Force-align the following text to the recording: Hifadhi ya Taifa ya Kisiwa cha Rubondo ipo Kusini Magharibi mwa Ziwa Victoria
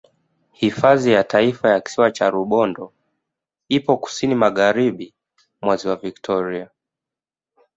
Hifadhi 0.51 1.11
ya 1.11 1.23
Taifa 1.23 1.69
ya 1.69 1.81
Kisiwa 1.81 2.11
cha 2.11 2.29
Rubondo 2.29 2.93
ipo 3.69 3.97
Kusini 3.97 4.35
Magharibi 4.35 5.13
mwa 5.61 5.75
Ziwa 5.75 5.95
Victoria 5.95 6.69